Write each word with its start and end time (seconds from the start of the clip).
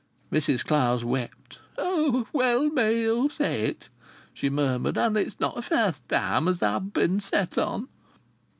Mrs 0.31 0.65
Clowes 0.65 1.03
wept. 1.03 1.59
"Well 1.77 2.71
may 2.71 3.01
you 3.01 3.29
say 3.29 3.65
it!" 3.67 3.89
she 4.33 4.49
murmured. 4.49 4.97
"And 4.97 5.15
it's 5.15 5.39
not 5.39 5.53
the 5.53 5.61
first 5.61 6.09
time 6.09 6.47
as 6.47 6.63
I've 6.63 6.91
been 6.91 7.19
set 7.19 7.55
on!" 7.55 7.87